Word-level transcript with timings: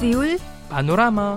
سيول 0.00 0.38
بانوراما 0.70 1.36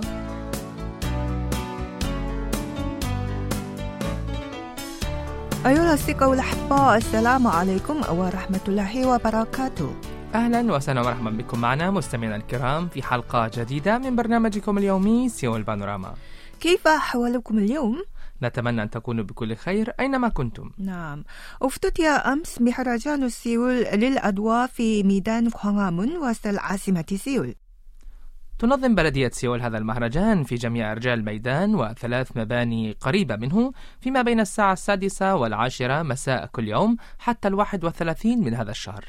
أيها 5.66 5.82
الأصدقاء 5.82 6.32
الأحباء 6.32 6.96
السلام 6.96 7.46
عليكم 7.46 7.96
ورحمة 8.18 8.60
الله 8.68 9.06
وبركاته. 9.08 9.94
أهلا 10.34 10.74
وسهلا 10.74 11.00
ومرحبا 11.00 11.30
بكم 11.30 11.60
معنا 11.60 11.90
مستمعينا 11.90 12.36
الكرام 12.36 12.88
في 12.88 13.02
حلقة 13.02 13.50
جديدة 13.56 13.98
من 13.98 14.16
برنامجكم 14.16 14.78
اليومي 14.78 15.28
سيول 15.28 15.62
بانوراما. 15.62 16.14
كيف 16.60 16.88
أحوالكم 16.88 17.58
اليوم؟ 17.58 18.02
نتمنى 18.42 18.82
أن 18.82 18.90
تكونوا 18.90 19.24
بكل 19.24 19.56
خير 19.56 19.92
أينما 20.00 20.28
كنتم. 20.28 20.70
نعم. 20.78 21.24
افتتح 21.62 22.26
أمس 22.26 22.60
مهرجان 22.60 23.28
سيول 23.28 23.74
للأضواء 23.74 24.66
في 24.66 25.02
ميدان 25.02 25.48
غوانغهوامون 25.48 26.16
وسط 26.16 26.46
العاصمة 26.46 27.04
سيول. 27.16 27.54
تنظم 28.62 28.94
بلدية 28.94 29.30
سيول 29.32 29.62
هذا 29.62 29.78
المهرجان 29.78 30.44
في 30.44 30.54
جميع 30.54 30.92
أرجاء 30.92 31.14
الميدان 31.14 31.74
وثلاث 31.74 32.36
مباني 32.36 32.96
قريبة 33.00 33.36
منه 33.36 33.72
فيما 34.00 34.22
بين 34.22 34.40
الساعة 34.40 34.72
السادسة 34.72 35.34
والعاشرة 35.36 36.02
مساء 36.02 36.46
كل 36.46 36.68
يوم 36.68 36.96
حتى 37.18 37.48
الواحد 37.48 37.84
والثلاثين 37.84 38.44
من 38.44 38.54
هذا 38.54 38.70
الشهر. 38.70 39.04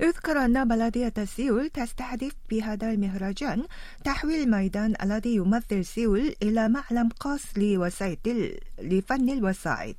يذكر 0.00 0.44
أن 0.44 0.68
بلدية 0.68 1.12
سيول 1.24 1.68
تستهدف 1.68 2.32
بهذا 2.50 2.90
المهرجان 2.90 3.64
تحويل 4.04 4.42
الميدان 4.42 4.94
الذي 5.02 5.36
يمثل 5.36 5.84
سيول 5.84 6.34
إلى 6.42 6.68
معلم 6.68 7.08
خاص 7.20 7.58
لوسائط 7.58 8.28
لفن 8.82 9.30
الوسائط 9.30 9.96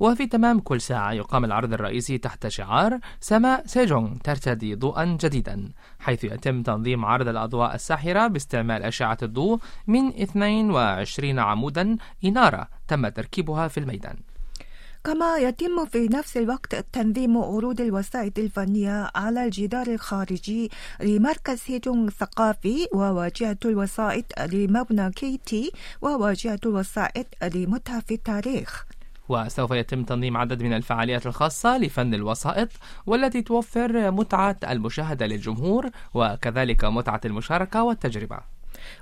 وفي 0.00 0.26
تمام 0.26 0.60
كل 0.60 0.80
ساعة 0.80 1.12
يقام 1.12 1.44
العرض 1.44 1.72
الرئيسي 1.72 2.18
تحت 2.18 2.48
شعار 2.48 2.98
سماء 3.20 3.66
سيجونغ 3.66 4.10
ترتدي 4.24 4.74
ضوءا 4.74 5.04
جديدا 5.04 5.68
حيث 5.98 6.24
يتم 6.24 6.62
تنظيم 6.62 7.04
عرض 7.04 7.28
الأضواء 7.28 7.74
الساحرة 7.74 8.26
باستعمال 8.26 8.82
أشعة 8.82 9.18
الضوء 9.22 9.58
من 9.86 10.08
22 10.08 11.38
عمودا 11.38 11.96
إنارة 12.24 12.68
تم 12.88 13.08
تركيبها 13.08 13.68
في 13.68 13.80
الميدان. 13.80 14.16
كما 15.04 15.36
يتم 15.36 15.86
في 15.86 16.08
نفس 16.12 16.36
الوقت 16.36 16.74
تنظيم 16.92 17.38
عروض 17.38 17.80
الوسائط 17.80 18.38
الفنية 18.38 19.10
على 19.14 19.44
الجدار 19.44 19.86
الخارجي 19.86 20.70
لمركز 21.00 21.60
هيجونغ 21.66 22.08
الثقافي 22.08 22.86
وواجهة 22.94 23.58
الوسائط 23.64 24.24
لمبنى 24.40 25.10
كيتي 25.10 25.72
وواجهة 26.02 26.60
الوسائط 26.66 27.26
لمتحف 27.54 28.10
التاريخ. 28.10 28.84
وسوف 29.30 29.70
يتم 29.70 30.04
تنظيم 30.04 30.36
عدد 30.36 30.62
من 30.62 30.72
الفعاليات 30.72 31.26
الخاصة 31.26 31.78
لفن 31.78 32.14
الوسائط 32.14 32.68
والتي 33.06 33.42
توفر 33.42 34.10
متعة 34.10 34.56
المشاهدة 34.70 35.26
للجمهور 35.26 35.90
وكذلك 36.14 36.84
متعة 36.84 37.20
المشاركة 37.24 37.82
والتجربة. 37.82 38.38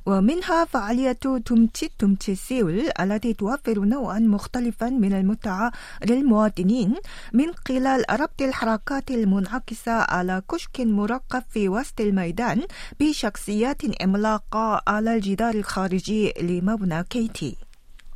ومنها 0.07 0.65
فعالية 0.65 1.13
تمتي 1.45 1.91
تمتي 1.99 2.35
سيول 2.35 2.91
التي 3.01 3.35
توفر 3.35 3.79
نوعا 3.79 4.19
مختلفا 4.19 4.91
من 4.91 5.13
المتعة 5.13 5.73
للمواطنين 6.05 6.95
من 7.33 7.47
خلال 7.69 8.05
ربط 8.11 8.43
الحركات 8.43 9.11
المنعكسة 9.11 9.93
على 9.93 10.43
كشك 10.53 10.81
مركب 10.81 11.43
في 11.51 11.69
وسط 11.69 12.01
الميدان 12.01 12.63
بشخصيات 13.01 13.83
عملاقة 14.03 14.83
على 14.89 15.15
الجدار 15.15 15.55
الخارجي 15.55 16.33
لمبنى 16.41 17.05
كي 17.05 17.30
تي. 17.30 17.68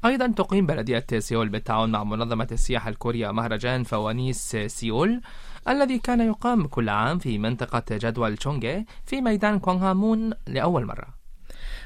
أيضا 0.04 0.26
تقيم 0.26 0.66
بلدية 0.66 1.06
سيول 1.18 1.48
بالتعاون 1.48 1.92
مع 1.92 2.04
منظمة 2.04 2.48
السياحة 2.52 2.90
الكورية 2.90 3.30
مهرجان 3.30 3.84
فوانيس 3.84 4.56
سيول 4.56 5.20
الذي 5.68 5.98
كان 5.98 6.20
يقام 6.20 6.66
كل 6.66 6.88
عام 6.88 7.18
في 7.18 7.38
منطقة 7.38 7.84
جدول 7.90 8.36
تشونغي 8.36 8.84
في 9.04 9.20
ميدان 9.20 9.58
كونغهامون 9.58 10.30
لأول 10.46 10.86
مرة. 10.86 11.21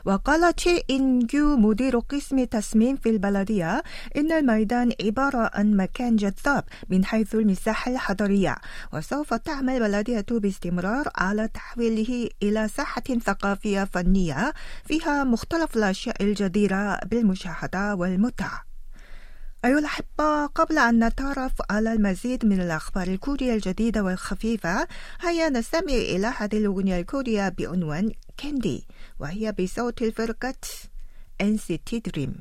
وقال 0.06 0.54
تشي 0.54 0.82
إنجو 0.90 1.56
مدير 1.56 1.98
قسم 1.98 2.44
تصميم 2.44 2.96
في 2.96 3.08
البلدية 3.10 3.82
إن 4.16 4.32
الميدان 4.32 4.92
عبارة 5.04 5.50
عن 5.54 5.76
مكان 5.76 6.16
جذاب 6.16 6.64
من 6.88 7.04
حيث 7.04 7.34
المساحة 7.34 7.92
الحضرية 7.92 8.56
وسوف 8.92 9.34
تعمل 9.34 9.80
بلدية 9.80 10.26
باستمرار 10.30 11.08
على 11.16 11.48
تحويله 11.48 12.28
إلى 12.42 12.68
ساحة 12.68 13.02
ثقافية 13.02 13.84
فنية 13.84 14.52
فيها 14.84 15.24
مختلف 15.24 15.76
الأشياء 15.76 16.22
الجديرة 16.22 16.98
بالمشاهدة 17.06 17.94
والمتعة. 17.94 18.66
أيها 19.64 19.78
الأحبة 19.78 20.46
قبل 20.46 20.78
أن 20.78 21.04
نتعرف 21.04 21.52
على 21.70 21.92
المزيد 21.92 22.46
من 22.46 22.60
الأخبار 22.60 23.06
الكورية 23.06 23.54
الجديدة 23.54 24.02
والخفيفة 24.02 24.88
هيا 25.20 25.48
نستمع 25.48 25.92
إلى 25.92 26.32
هذه 26.36 26.58
الأغنية 26.58 27.00
الكورية 27.00 27.48
بعنوان 27.48 28.12
كاندي 28.36 28.86
와이아비서 29.18 29.92
틸베르까츠 29.92 30.88
NCT 31.38 32.00
드림 32.00 32.40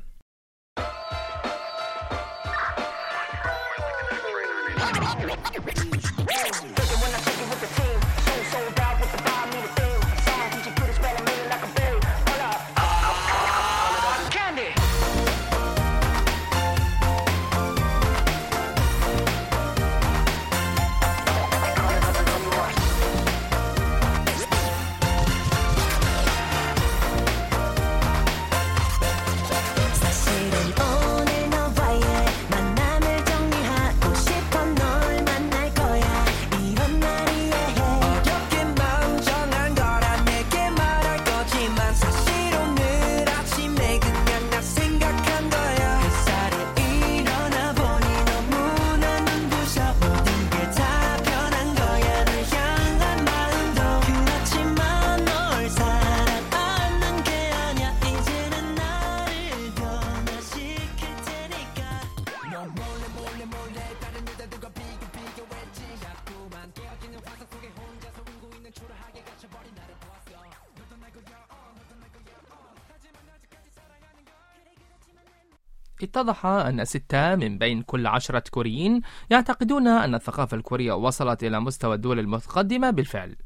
اتضح 76.02 76.46
أن 76.46 76.84
ستة 76.84 77.34
من 77.34 77.58
بين 77.58 77.82
كل 77.82 78.06
عشرة 78.06 78.42
كوريين 78.50 79.00
يعتقدون 79.30 79.88
أن 79.88 80.14
الثقافة 80.14 80.56
الكورية 80.56 80.92
وصلت 80.92 81.44
إلى 81.44 81.60
مستوى 81.60 81.94
الدول 81.94 82.18
المتقدمة 82.18 82.90
بالفعل. 82.90 83.36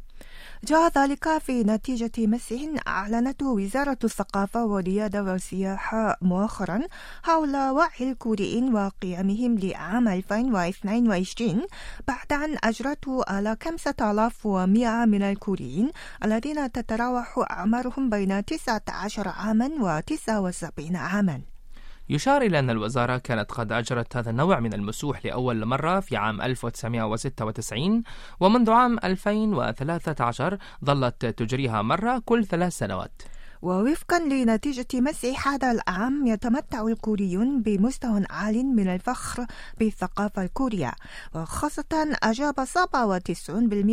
جاء 0.65 0.93
ذلك 0.99 1.39
في 1.39 1.65
نتيجة 1.65 2.13
مسح 2.19 2.57
أعلنته 2.89 3.47
وزارة 3.47 3.99
الثقافة 4.05 4.65
والرياضة 4.65 5.21
والسياحة 5.21 6.17
مؤخرا 6.23 6.81
حول 7.23 7.57
وعي 7.57 8.11
الكوريين 8.11 8.75
وقيامهم 8.75 9.59
لعام 9.59 10.09
2022 10.09 11.63
بعد 12.09 12.33
أن 12.33 12.57
أجرته 12.65 13.25
على 13.29 13.57
5100 13.63 15.05
من 15.05 15.23
الكوريين 15.23 15.91
الذين 16.25 16.73
تتراوح 16.73 17.45
أعمارهم 17.51 18.11
بين 18.11 18.45
19 18.45 19.29
عاما 19.29 19.71
و 19.81 20.01
79 20.01 20.97
عاما. 20.97 21.41
يشار 22.11 22.43
إلى 22.43 22.59
أن 22.59 22.71
الوزارة 22.71 23.19
كانت 23.19 23.53
قد 23.53 23.73
أجرت 23.73 24.17
هذا 24.17 24.31
النوع 24.31 24.61
من 24.61 24.75
المسوح 24.75 25.27
لأول 25.27 25.65
مرة 25.65 26.01
في 26.01 26.17
عام 26.17 26.43
1996 26.43 28.03
ومنذ 28.41 28.71
عام 28.71 28.99
2013 29.05 30.59
ظلت 30.85 31.27
تجريها 31.27 31.83
مرة 31.83 32.23
كل 32.27 32.45
ثلاث 32.47 32.79
سنوات. 32.79 33.23
ووفقا 33.63 34.19
لنتيجة 34.19 34.87
مسح 34.95 35.49
هذا 35.49 35.71
العام 35.71 36.27
يتمتع 36.27 36.87
الكوريون 36.87 37.63
بمستوى 37.63 38.25
عال 38.31 38.67
من 38.67 38.89
الفخر 38.89 39.47
بالثقافة 39.79 40.43
الكورية 40.43 40.93
وخاصة 41.35 42.17
أجاب 42.23 42.55
97% 42.65 43.51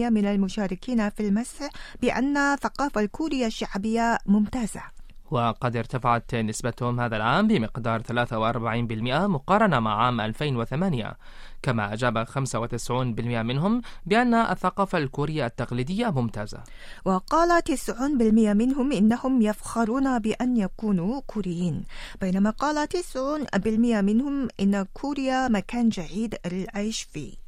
من 0.10 0.26
المشاركين 0.26 1.10
في 1.10 1.28
المسح 1.28 1.70
بأن 2.02 2.38
الثقافة 2.38 3.02
الكورية 3.02 3.46
الشعبية 3.46 4.18
ممتازة. 4.26 4.97
وقد 5.32 5.76
ارتفعت 5.76 6.36
نسبتهم 6.36 7.00
هذا 7.00 7.16
العام 7.18 7.48
بمقدار 7.48 8.02
43% 8.02 9.28
مقارنة 9.28 9.80
مع 9.80 10.06
عام 10.06 10.22
2008 10.22 11.18
كما 11.62 11.94
أجاب 11.94 12.26
95% 12.28 12.92
منهم 12.92 13.82
بأن 14.06 14.34
الثقافة 14.34 14.98
الكورية 14.98 15.46
التقليدية 15.46 16.10
ممتازة. 16.10 16.60
وقال 17.06 17.64
90% 17.64 18.54
منهم 18.54 18.92
إنهم 18.92 19.42
يفخرون 19.42 20.20
بأن 20.20 20.58
يكونوا 20.58 21.22
كوريين 21.28 21.84
بينما 22.22 22.50
قال 22.50 22.88
90% 22.88 23.68
منهم 24.02 24.48
إن 24.60 24.86
كوريا 24.94 25.48
مكان 25.48 25.90
جيد 25.90 26.36
للعيش 26.52 27.04
فيه. 27.04 27.47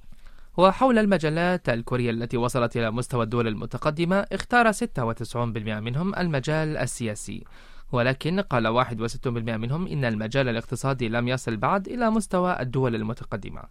وحول 0.59 0.99
المجالات 0.99 1.69
الكورية 1.69 2.11
التي 2.11 2.37
وصلت 2.37 2.77
إلى 2.77 2.91
مستوى 2.91 3.23
الدول 3.23 3.47
المتقدمة 3.47 4.15
اختار 4.31 4.71
96% 4.71 5.35
منهم 5.35 6.15
المجال 6.15 6.77
السياسي. 6.77 7.43
ولكن 7.91 8.39
قال 8.39 8.67
61% 8.67 9.27
منهم 9.57 9.87
إن 9.87 10.05
المجال 10.05 10.49
الاقتصادي 10.49 11.09
لم 11.09 11.27
يصل 11.27 11.57
بعد 11.57 11.87
إلى 11.87 12.09
مستوى 12.09 12.59
الدول 12.59 12.95
المتقدمة. 12.95 13.61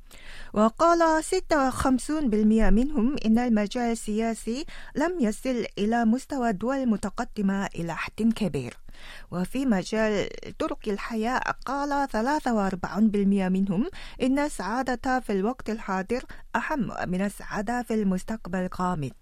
وقال 0.52 1.24
56% 1.24 2.70
منهم 2.70 3.16
إن 3.26 3.38
المجال 3.38 3.92
السياسي 3.92 4.64
لم 4.96 5.20
يصل 5.20 5.64
إلى 5.78 6.04
مستوى 6.04 6.50
الدول 6.50 6.76
المتقدمة 6.76 7.66
إلى 7.66 7.94
حد 7.94 8.32
كبير. 8.36 8.74
وفي 9.30 9.66
مجال 9.66 10.28
طرق 10.58 10.78
الحياة 10.88 11.40
قال 11.66 12.08
43% 12.08 13.48
منهم 13.48 13.88
إن 14.22 14.38
السعادة 14.38 15.20
في 15.20 15.32
الوقت 15.32 15.70
الحاضر 15.70 16.22
أهم 16.56 17.10
من 17.10 17.22
السعادة 17.24 17.82
في 17.82 17.94
المستقبل 17.94 18.58
الغامض. 18.58 19.12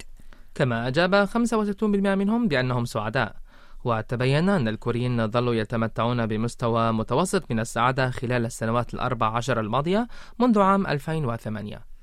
كما 0.55 0.87
أجاب 0.87 1.25
65% 1.27 2.15
منهم 2.15 2.47
بأنهم 2.47 2.85
سعداء. 2.85 3.35
وتبين 3.87 4.49
أن 4.49 4.67
الكوريين 4.67 5.27
ظلوا 5.27 5.53
يتمتعون 5.53 6.25
بمستوى 6.25 6.91
متوسط 6.91 7.51
من 7.51 7.59
السعادة 7.59 8.09
خلال 8.09 8.45
السنوات 8.45 8.93
الأربع 8.93 9.37
عشر 9.37 9.59
الماضية 9.59 10.07
منذ 10.39 10.59
عام 10.59 10.87
2008 10.87 11.97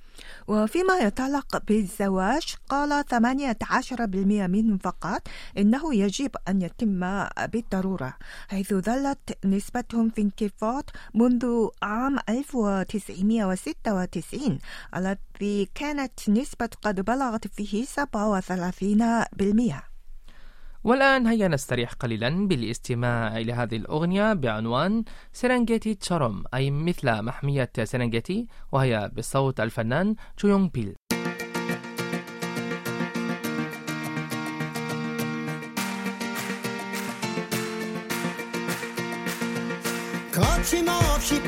وفيما 0.48 0.98
يتعلق 0.98 1.62
بالزواج 1.68 2.54
قال 2.68 3.04
18% 3.04 3.14
منهم 4.26 4.78
فقط 4.78 5.22
إنه 5.58 5.94
يجب 5.94 6.30
أن 6.48 6.62
يتم 6.62 7.24
بالضرورة 7.52 8.14
حيث 8.48 8.74
ظلت 8.74 9.38
نسبتهم 9.44 10.10
في 10.10 10.22
انخفاض 10.22 10.90
منذ 11.14 11.68
عام 11.82 12.18
1996 12.28 14.58
الذي 14.96 15.68
كانت 15.74 16.28
نسبة 16.28 16.70
قد 16.82 17.00
بلغت 17.00 17.46
فيه 17.46 17.84
37% 17.84 19.93
والآن 20.83 21.27
هيا 21.27 21.47
نستريح 21.47 21.93
قليلا 21.93 22.47
بالاستماع 22.47 23.37
إلى 23.37 23.53
هذه 23.53 23.75
الأغنية 23.75 24.33
بعنوان 24.33 25.03
سيرنجيتي 25.33 25.93
تشاروم 25.95 26.43
أي 26.53 26.71
مثل 26.71 27.21
محمية 27.21 27.71
سيرنجيتي 27.83 28.47
وهي 28.71 29.11
بصوت 29.17 29.59
الفنان 29.59 30.15
جويونغ 30.39 30.67
بيل 30.67 30.95
거침없이 40.33 41.41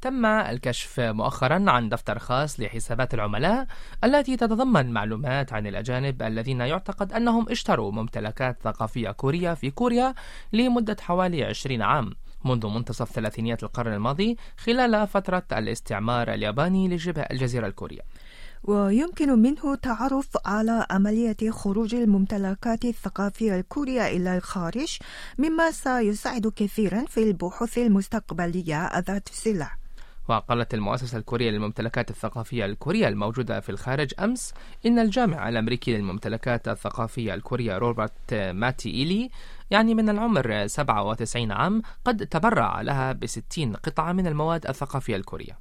تم 0.00 0.26
الكشف 0.26 1.00
مؤخرا 1.00 1.64
عن 1.70 1.88
دفتر 1.88 2.18
خاص 2.18 2.60
لحسابات 2.60 3.14
العملاء 3.14 3.66
التي 4.04 4.36
تتضمن 4.36 4.92
معلومات 4.92 5.52
عن 5.52 5.66
الأجانب 5.66 6.22
الذين 6.22 6.60
يعتقد 6.60 7.12
أنهم 7.12 7.46
اشتروا 7.48 7.92
ممتلكات 7.92 8.58
ثقافية 8.62 9.10
كورية 9.10 9.54
في 9.54 9.70
كوريا 9.70 10.14
لمدة 10.52 10.96
حوالي 11.00 11.44
20 11.44 11.82
عام 11.82 12.12
منذ 12.44 12.66
منتصف 12.66 13.12
ثلاثينيات 13.12 13.62
القرن 13.62 13.92
الماضي 13.92 14.36
خلال 14.56 15.06
فترة 15.06 15.44
الاستعمار 15.52 16.34
الياباني 16.34 16.88
لشبه 16.88 17.22
الجزيرة 17.22 17.66
الكورية. 17.66 18.00
ويمكن 18.64 19.38
منه 19.38 19.72
التعرف 19.72 20.28
على 20.46 20.86
عملية 20.90 21.50
خروج 21.50 21.94
الممتلكات 21.94 22.84
الثقافية 22.84 23.60
الكورية 23.60 24.06
إلى 24.06 24.36
الخارج 24.36 24.98
مما 25.38 25.70
سيساعد 25.70 26.46
كثيرا 26.56 27.04
في 27.08 27.22
البحوث 27.22 27.78
المستقبلية 27.78 28.98
ذات 28.98 29.28
الصلة 29.28 29.77
وقالت 30.28 30.74
المؤسسة 30.74 31.18
الكورية 31.18 31.50
للممتلكات 31.50 32.10
الثقافية 32.10 32.64
الكورية 32.64 33.08
الموجودة 33.08 33.60
في 33.60 33.68
الخارج 33.68 34.10
أمس 34.20 34.54
إن 34.86 34.98
الجامع 34.98 35.48
الأمريكي 35.48 35.96
للممتلكات 35.96 36.68
الثقافية 36.68 37.34
الكورية 37.34 37.78
روبرت 37.78 38.34
ماتي 38.34 38.90
إيلي 38.90 39.30
يعني 39.70 39.94
من 39.94 40.08
العمر 40.08 40.66
97 40.66 41.52
عام 41.52 41.82
قد 42.04 42.26
تبرع 42.26 42.80
لها 42.80 43.12
ب 43.12 43.26
60 43.26 43.72
قطعة 43.76 44.12
من 44.12 44.26
المواد 44.26 44.66
الثقافية 44.66 45.16
الكورية. 45.16 45.58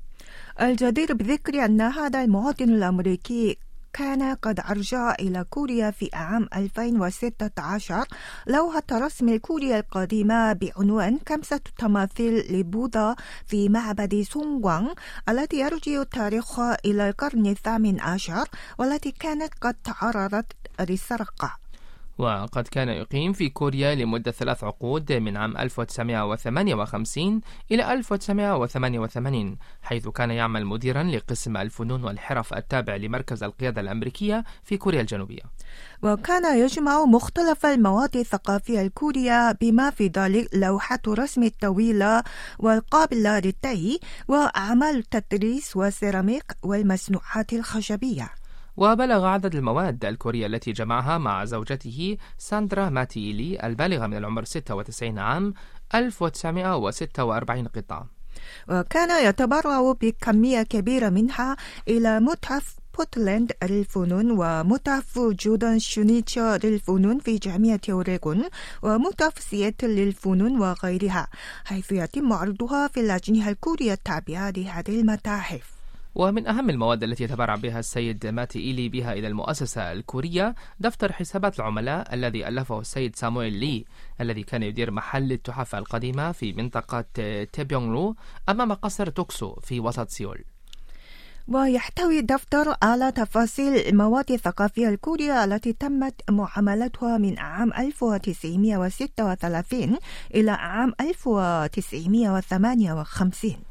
الجدير 0.62 1.14
بذكر 1.14 1.66
أن 1.66 1.82
هذا 1.82 2.24
المواطن 2.24 2.70
الأمريكي 2.70 3.58
كان 3.98 4.36
قد 4.36 4.60
أرجع 4.60 5.16
إلى 5.20 5.46
كوريا 5.50 5.92
في 5.92 6.10
عام 6.14 6.48
2016 6.56 8.06
لوحة 8.48 8.84
رسم 8.92 9.30
الكوريا 9.30 9.80
القديمة 9.80 10.54
بعنوان 10.54 11.20
خمسة 11.30 11.60
تماثيل 11.78 12.60
لبوذا 12.60 13.16
في 13.46 13.70
معبد 13.70 14.22
سونغوانغ 14.22 14.94
التي 15.30 15.60
يرجع 15.60 16.04
تاريخها 16.04 16.78
إلى 16.86 17.10
القرن 17.10 17.46
الثامن 17.46 18.00
عشر 18.00 18.48
والتي 18.78 19.12
كانت 19.12 19.54
قد 19.62 19.76
تعرضت 19.84 20.46
للسرقة 20.90 21.67
وقد 22.18 22.68
كان 22.68 22.90
يقيم 22.90 23.34
في 23.34 23.50
كوريا 23.50 23.96
لمدة 23.96 24.32
ثلاث 24.32 24.64
عقود 24.64 25.14
من 25.14 25.38
عام 25.38 25.58
1958 25.58 27.42
إلى 27.72 27.94
1988 27.94 29.58
حيث 29.82 30.08
كان 30.08 30.32
يعمل 30.32 30.66
مديرا 30.66 31.04
لقسم 31.04 31.58
الفنون 31.58 32.04
والحرف 32.04 32.54
التابع 32.54 32.96
لمركز 32.96 33.44
القيادة 33.44 33.82
الأمريكية 33.82 34.44
في 34.64 34.78
كوريا 34.78 35.02
الجنوبية. 35.02 35.42
وكان 36.04 36.60
يجمع 36.60 37.06
مختلف 37.06 37.66
المواد 37.66 38.16
الثقافية 38.16 38.82
الكورية 38.82 39.52
بما 39.52 39.90
في 39.90 40.08
ذلك 40.08 40.50
لوحة 40.54 41.00
رسم 41.08 41.44
الطويلة 41.44 42.24
والقابلة 42.60 43.40
للطي 43.40 44.00
وأعمال 44.28 44.98
التدريس 44.98 45.76
والسيراميك 45.78 46.44
والمصنوعات 46.64 47.54
الخشبية. 47.54 48.30
وبلغ 48.78 49.26
عدد 49.26 49.56
المواد 49.56 50.06
الكورية 50.06 50.46
التي 50.46 50.72
جمعها 50.72 51.18
مع 51.18 51.46
زوجته 51.46 52.18
ساندرا 52.38 52.90
ماتيلي 52.90 53.60
البالغة 53.64 54.08
من 54.08 54.18
العمر 54.18 54.44
96 54.44 55.20
عام 55.20 55.54
1946 55.96 57.68
قطعة. 57.68 58.08
وكان 58.70 59.28
يتبرع 59.30 59.92
بكمية 60.02 60.62
كبيرة 60.64 61.10
منها 61.10 61.56
إلى 61.88 62.20
متحف 62.20 62.76
بورتلاند 62.98 63.52
للفنون 63.64 64.32
ومتحف 64.32 65.20
جودان 65.20 65.80
شونيتشا 65.80 66.60
للفنون 66.64 67.20
في 67.20 67.38
جامعة 67.38 67.80
أوريغون 67.90 68.44
ومتحف 68.84 69.40
سياتل 69.40 69.90
للفنون 69.90 70.60
وغيرها 70.62 71.28
حيث 71.66 71.92
يتم 71.92 72.34
عرضها 72.34 72.88
في 72.88 73.00
الأجنحة 73.00 73.50
الكورية 73.50 73.94
التابعة 73.94 74.50
لهذه 74.50 75.00
المتاحف. 75.00 75.77
ومن 76.20 76.48
أهم 76.48 76.70
المواد 76.70 77.04
التي 77.04 77.24
يتبرع 77.24 77.56
بها 77.56 77.80
السيد 77.80 78.28
ماتي 78.28 78.60
إيلي 78.60 78.90
بها 78.90 79.14
إلى 79.14 79.28
المؤسسة 79.28 79.92
الكورية 79.92 80.56
دفتر 80.80 81.14
حسابات 81.14 81.60
العملاء 81.60 82.14
الذي 82.14 82.48
ألفه 82.48 82.80
السيد 82.80 83.16
سامويل 83.16 83.54
لي 83.54 83.86
الذي 84.22 84.44
كان 84.44 84.64
يدير 84.64 84.92
محل 84.92 85.32
التحف 85.32 85.76
القديمة 85.76 86.32
في 86.32 86.54
منطقة 86.54 87.06
تيبيونغرو 87.54 88.16
أمام 88.50 88.74
قصر 88.74 89.10
توكسو 89.10 89.56
في 89.56 89.80
وسط 89.80 90.10
سيول. 90.10 90.44
ويحتوي 91.48 92.20
الدفتر 92.20 92.76
على 92.84 93.12
تفاصيل 93.12 93.74
المواد 93.74 94.32
الثقافية 94.32 94.90
الكورية 94.90 95.44
التي 95.44 95.74
تمت 95.74 96.22
معاملتها 96.30 97.18
من 97.18 97.40
عام 97.40 97.74
1936 97.74 99.98
إلى 100.36 100.52
عام 100.52 100.94
1958 101.02 103.67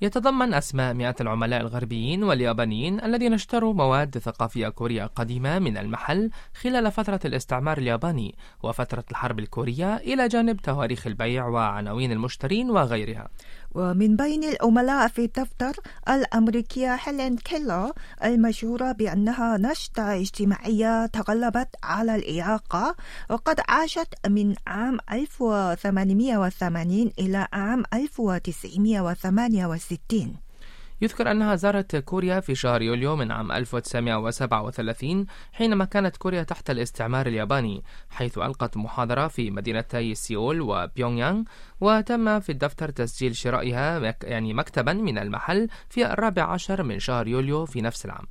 يتضمن 0.00 0.54
أسماء 0.54 0.94
مئات 0.94 1.20
العملاء 1.20 1.60
الغربيين 1.60 2.24
واليابانيين 2.24 3.04
الذين 3.04 3.32
اشتروا 3.32 3.74
مواد 3.74 4.18
ثقافية 4.18 4.68
كورية 4.68 5.04
قديمة 5.04 5.58
من 5.58 5.76
المحل 5.76 6.30
خلال 6.62 6.92
فترة 6.92 7.20
الاستعمار 7.24 7.78
الياباني 7.78 8.34
وفترة 8.62 9.04
الحرب 9.10 9.38
الكورية 9.38 9.96
إلى 9.96 10.28
جانب 10.28 10.60
تواريخ 10.60 11.06
البيع 11.06 11.46
وعناوين 11.46 12.12
المشترين 12.12 12.70
وغيرها. 12.70 13.28
ومن 13.74 14.16
بين 14.16 14.44
العملاء 14.44 15.08
في 15.08 15.26
دفتر 15.26 15.76
الأمريكية 16.08 16.94
هيلين 16.94 17.36
كيلر 17.36 17.92
المشهورة 18.24 18.92
بأنها 18.92 19.56
نشطة 19.56 20.14
اجتماعية 20.14 21.06
تغلبت 21.06 21.68
على 21.82 22.14
الإعاقة 22.14 22.96
وقد 23.30 23.60
عاشت 23.68 24.14
من 24.28 24.54
عام 24.66 24.98
1880 25.12 27.10
إلى 27.18 27.48
عام 27.52 27.82
1968 27.94 29.85
1960 29.92 30.36
يذكر 31.02 31.30
أنها 31.30 31.54
زارت 31.54 31.96
كوريا 31.96 32.40
في 32.40 32.54
شهر 32.54 32.82
يوليو 32.82 33.16
من 33.16 33.32
عام 33.32 33.52
1937 33.52 35.26
حينما 35.52 35.84
كانت 35.84 36.16
كوريا 36.16 36.42
تحت 36.42 36.70
الاستعمار 36.70 37.26
الياباني 37.26 37.82
حيث 38.10 38.38
ألقت 38.38 38.76
محاضرة 38.76 39.28
في 39.28 39.50
مدينتي 39.50 40.14
سيول 40.14 40.60
وبيونغ 40.60 41.18
يانغ 41.18 41.42
وتم 41.80 42.40
في 42.40 42.52
الدفتر 42.52 42.90
تسجيل 42.90 43.36
شرائها 43.36 44.14
يعني 44.22 44.54
مكتبا 44.54 44.92
من 44.92 45.18
المحل 45.18 45.68
في 45.88 46.12
الرابع 46.12 46.42
عشر 46.42 46.82
من 46.82 46.98
شهر 46.98 47.28
يوليو 47.28 47.66
في 47.66 47.80
نفس 47.80 48.04
العام. 48.04 48.26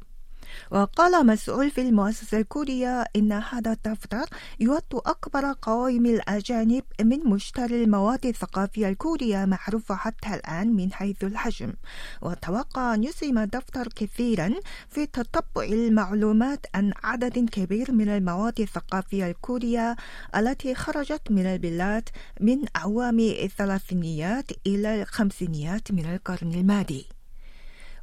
وقال 0.71 1.25
مسؤول 1.27 1.71
في 1.71 1.81
المؤسسة 1.81 2.39
الكورية 2.39 3.05
إن 3.15 3.31
هذا 3.31 3.71
الدفتر 3.71 4.25
يعد 4.59 4.93
أكبر 4.93 5.55
قوائم 5.61 6.05
الأجانب 6.05 6.83
من 7.01 7.19
مشتري 7.19 7.83
المواد 7.83 8.25
الثقافية 8.25 8.89
الكورية 8.89 9.45
معروفة 9.45 9.95
حتى 9.95 10.33
الآن 10.33 10.75
من 10.75 10.93
حيث 10.93 11.23
الحجم. 11.23 11.73
وتوقع 12.21 12.93
أن 12.93 13.03
يسهم 13.03 13.37
الدفتر 13.37 13.87
كثيرا 13.95 14.53
في 14.89 15.05
تتبع 15.05 15.63
المعلومات 15.63 16.65
عن 16.75 16.93
عدد 17.03 17.49
كبير 17.49 17.91
من 17.91 18.09
المواد 18.09 18.59
الثقافية 18.59 19.27
الكورية 19.31 19.95
التي 20.35 20.75
خرجت 20.75 21.31
من 21.31 21.45
البلاد 21.45 22.09
من 22.41 22.57
أعوام 22.75 23.19
الثلاثينيات 23.19 24.51
إلى 24.67 25.01
الخمسينيات 25.01 25.91
من 25.91 26.05
القرن 26.05 26.53
الماضي. 26.53 27.14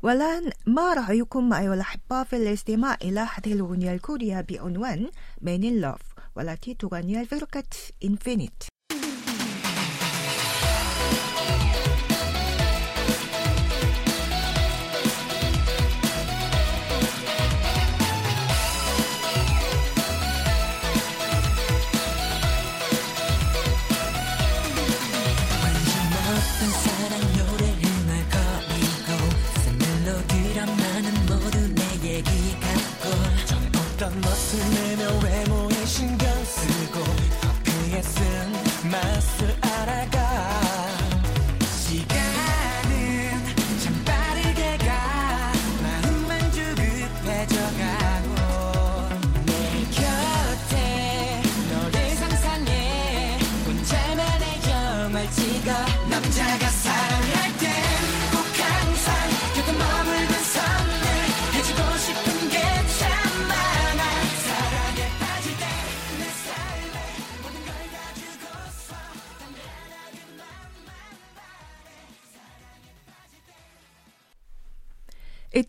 والآن 0.02 0.50
ما 0.66 0.94
رأيكم 0.94 1.52
أيها 1.52 1.74
الأحبة 1.74 2.22
في 2.22 2.36
الاستماع 2.36 2.96
إلى 3.02 3.20
هذه 3.20 3.52
الأغنية 3.52 3.92
الكورية 3.94 4.40
بعنوان 4.40 5.10
Man 5.44 5.62
in 5.62 5.84
Love 5.84 6.22
والتي 6.36 6.74
تغنيها 6.74 7.20
الفرقة 7.20 7.62
Infinite؟ 8.04 8.66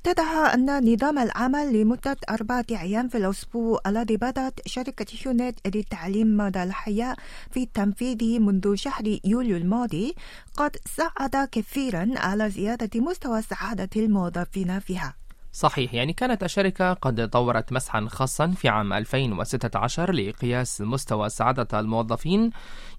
وابتدأ 0.08 0.54
أن 0.54 0.94
نظام 0.94 1.20
العمل 1.20 1.82
لمدة 1.82 2.18
أربعة 2.30 2.66
أيام 2.72 3.08
في 3.08 3.18
الأسبوع 3.18 3.80
الذي 3.88 4.18
بدأت 4.18 4.60
شركة 4.66 5.06
هيونت 5.22 5.76
للتعليم 5.76 6.38
مدى 6.38 6.64
الحياة 6.64 7.16
في 7.52 7.66
تنفيذه 7.66 8.40
منذ 8.40 8.76
شهر 8.76 9.20
يوليو 9.26 9.58
الماضي. 9.58 10.16
قد 10.58 10.76
ساعد 10.98 11.50
كثيرا 11.52 12.10
على 12.16 12.50
زيادة 12.50 13.00
مستوى 13.00 13.42
سعادة 13.42 13.90
الموظفين 13.96 14.80
فيها. 14.80 15.14
صحيح 15.56 15.94
يعني 15.94 16.14
كانت 16.14 16.44
الشركة 16.44 16.94
قد 16.94 17.30
طورت 17.30 17.74
مسحا 17.74 18.08
خاصا 18.10 18.48
في 18.48 18.70
عام 18.70 18.94
2016 18.94 20.12
لقياس 20.12 20.82
مستوى 20.82 21.30
سعادة 21.30 21.80
الموظفين. 21.80 22.52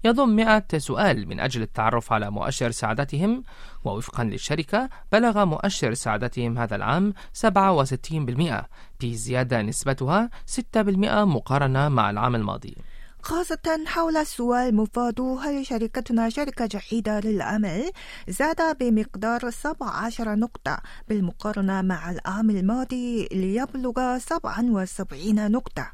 يضم 0.03 0.29
100 0.29 0.63
سؤال 0.77 1.27
من 1.27 1.39
أجل 1.39 1.61
التعرف 1.61 2.13
على 2.13 2.31
مؤشر 2.31 2.71
سعادتهم. 2.71 3.43
ووفقا 3.85 4.23
للشركة 4.23 4.89
بلغ 5.11 5.45
مؤشر 5.45 5.93
سعادتهم 5.93 6.57
هذا 6.57 6.75
العام 6.75 7.13
67% 7.33 8.65
بزيادة 9.01 9.61
نسبتها 9.61 10.29
6% 10.45 11.25
مقارنة 11.25 11.89
مع 11.89 12.09
العام 12.09 12.35
الماضي. 12.35 12.77
خاصة 13.25 13.83
حول 13.85 14.17
السؤال 14.17 14.75
مفاد 14.75 15.21
هل 15.21 15.65
شركتنا 15.65 16.29
شركة 16.29 16.79
جيدة 16.91 17.19
للعمل 17.19 17.91
زاد 18.27 18.77
بمقدار 18.79 19.49
17 19.49 20.35
نقطة 20.35 20.77
بالمقارنة 21.09 21.81
مع 21.81 22.11
العام 22.11 22.49
الماضي 22.49 23.27
ليبلغ 23.31 24.17
77 24.17 25.51
نقطة. 25.51 25.91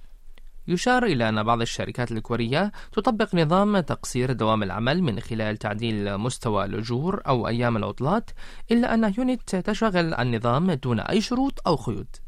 يشار 0.68 1.04
إلى 1.04 1.30
أن 1.30 1.44
بعض 1.44 1.62
الشركات 1.62 2.12
الكورية 2.12 2.72
تطبق 2.92 3.36
نظام 3.36 3.80
تقصير 3.80 4.32
دوام 4.32 4.64
العمل 4.64 5.04
من 5.04 5.20
خلال 5.20 5.58
تعديل 5.58 6.18
مستوى 6.18 6.66
الأجور 6.66 7.22
أو 7.28 7.48
أيام 7.48 7.78
العطلات، 7.78 8.32
إلا 8.72 8.94
أن 8.94 9.14
يونت 9.18 9.56
تشغل 9.56 10.14
النظام 10.14 10.72
دون 10.72 11.00
أي 11.00 11.22
شروط 11.22 11.68
أو 11.68 11.78
خيوط. 11.78 12.22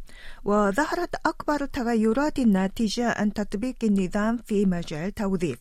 وظهرت 0.45 1.15
أكبر 1.25 1.61
التغيرات 1.61 2.39
الناتجة 2.39 3.13
عن 3.19 3.33
تطبيق 3.33 3.75
النظام 3.83 4.37
في 4.37 4.65
مجال 4.65 5.07
التوظيف 5.07 5.59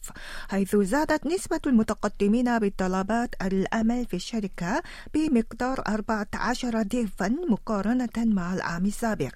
حيث 0.50 0.76
زادت 0.76 1.26
نسبة 1.26 1.60
المتقدمين 1.66 2.58
بالطلبات 2.58 3.34
العمل 3.42 4.06
في 4.06 4.16
الشركة 4.16 4.82
بمقدار 5.14 5.82
14 5.88 6.82
ضعفا 6.82 7.28
مقارنة 7.50 8.16
مع 8.16 8.54
العام 8.54 8.84
السابق. 8.86 9.34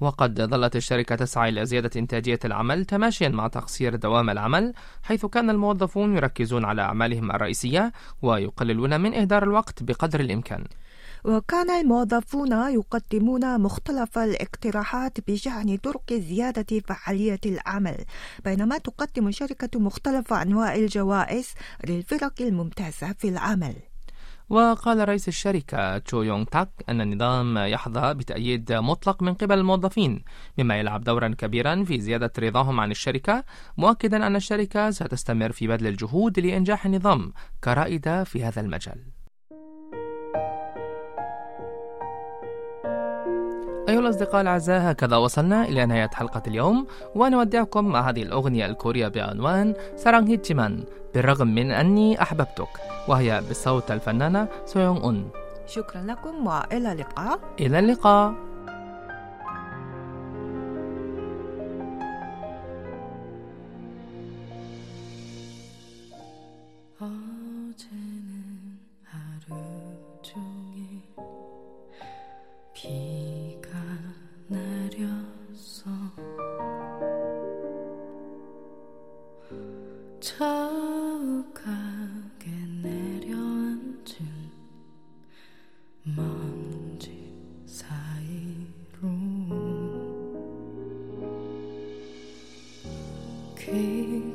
وقد 0.00 0.40
ظلت 0.40 0.76
الشركة 0.76 1.14
تسعى 1.14 1.48
إلى 1.48 1.66
زيادة 1.66 1.90
إنتاجية 1.96 2.38
العمل 2.44 2.84
تماشيا 2.84 3.28
مع 3.28 3.48
تقصير 3.48 3.96
دوام 3.96 4.30
العمل 4.30 4.72
حيث 5.02 5.26
كان 5.26 5.50
الموظفون 5.50 6.16
يركزون 6.16 6.64
على 6.64 6.82
أعمالهم 6.82 7.30
الرئيسية 7.30 7.92
ويقللون 8.22 9.00
من 9.00 9.14
إهدار 9.14 9.42
الوقت 9.42 9.82
بقدر 9.82 10.20
الإمكان. 10.20 10.64
وكان 11.24 11.70
الموظفون 11.70 12.52
يقدمون 12.52 13.60
مختلف 13.60 14.18
الاقتراحات 14.18 15.30
بشأن 15.30 15.76
طرق 15.76 16.12
زيادة 16.12 16.80
فعالية 16.80 17.40
العمل 17.46 18.04
بينما 18.44 18.78
تقدم 18.78 19.28
الشركة 19.28 19.80
مختلف 19.80 20.32
أنواع 20.32 20.74
الجوائز 20.74 21.54
للفرق 21.86 22.32
الممتازة 22.40 23.12
في 23.12 23.28
العمل. 23.28 23.74
وقال 24.50 25.08
رئيس 25.08 25.28
الشركة 25.28 25.98
تشو 25.98 26.22
يونغ 26.22 26.44
تاك 26.44 26.68
أن 26.88 27.00
النظام 27.00 27.58
يحظى 27.58 28.14
بتأييد 28.14 28.72
مطلق 28.72 29.22
من 29.22 29.34
قبل 29.34 29.58
الموظفين 29.58 30.24
مما 30.58 30.78
يلعب 30.78 31.04
دورا 31.04 31.34
كبيرا 31.38 31.84
في 31.84 32.00
زيادة 32.00 32.32
رضاهم 32.38 32.80
عن 32.80 32.90
الشركة 32.90 33.44
مؤكدا 33.76 34.26
أن 34.26 34.36
الشركة 34.36 34.90
ستستمر 34.90 35.52
في 35.52 35.66
بذل 35.66 35.86
الجهود 35.86 36.40
لإنجاح 36.40 36.86
النظام 36.86 37.32
كرائدة 37.64 38.24
في 38.24 38.44
هذا 38.44 38.60
المجال. 38.60 39.21
أيها 43.92 44.00
الأصدقاء 44.00 44.40
الأعزاء 44.40 44.90
هكذا 44.90 45.16
وصلنا 45.16 45.64
إلى 45.64 45.86
نهاية 45.86 46.10
حلقة 46.14 46.42
اليوم 46.46 46.86
ونودعكم 47.14 47.84
مع 47.84 48.08
هذه 48.08 48.22
الأغنية 48.22 48.66
الكورية 48.66 49.08
بعنوان 49.08 49.74
사랑했지만 49.96 50.72
بالرغم 51.14 51.46
من 51.46 51.70
أني 51.70 52.22
أحببتك 52.22 52.68
وهي 53.08 53.42
بصوت 53.50 53.90
الفنانة 53.90 54.48
سويونغ 54.64 55.04
أون. 55.04 55.28
شكرا 55.66 56.02
لكم 56.02 56.46
وإلى 56.46 56.92
اللقاء. 56.92 57.40
إلى 57.60 57.78
اللقاء. 57.78 58.51
You. 93.72 94.31